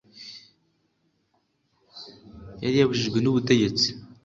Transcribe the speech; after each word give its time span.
yari 2.63 2.77
yabujijwe 2.79 3.17
n’ubutegetsi 3.21 3.87